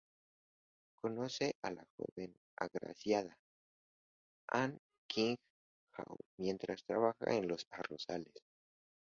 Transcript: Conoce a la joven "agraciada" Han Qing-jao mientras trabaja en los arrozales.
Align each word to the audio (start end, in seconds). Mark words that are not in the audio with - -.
Conoce 0.99 1.55
a 1.61 1.69
la 1.69 1.85
joven 1.95 2.33
"agraciada" 2.55 3.37
Han 4.47 4.79
Qing-jao 5.07 6.17
mientras 6.39 6.83
trabaja 6.85 7.35
en 7.35 7.47
los 7.47 7.67
arrozales. 7.69 8.33